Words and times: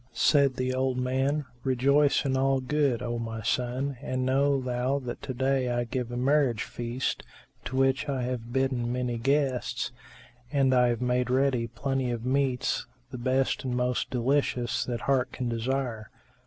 Said 0.13 0.55
the 0.55 0.73
old 0.73 0.97
man, 0.97 1.45
"Rejoice 1.63 2.25
in 2.25 2.35
all 2.35 2.59
good, 2.59 3.03
O 3.03 3.19
my 3.19 3.43
son, 3.43 3.97
and 4.01 4.25
know 4.25 4.59
thou 4.59 4.97
that 4.97 5.21
to 5.21 5.31
day 5.35 5.69
I 5.69 5.83
give 5.83 6.11
a 6.11 6.17
marriage 6.17 6.63
feast, 6.63 7.21
to 7.65 7.75
which 7.75 8.09
I 8.09 8.23
have 8.23 8.51
bidden 8.51 8.91
many 8.91 9.19
guests, 9.19 9.91
and 10.51 10.73
I 10.73 10.87
have 10.87 11.03
made 11.03 11.29
ready 11.29 11.67
plenty 11.67 12.09
of 12.09 12.25
meats, 12.25 12.87
the 13.11 13.19
best 13.19 13.63
and 13.63 13.77
most 13.77 14.09
delicious 14.09 14.83
that 14.85 15.01
heart 15.01 15.31
can 15.33 15.49
desire. 15.49 16.09